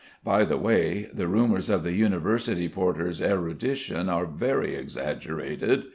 [0.23, 5.89] By the way, the rumours of the university porter's erudition are very exaggerated.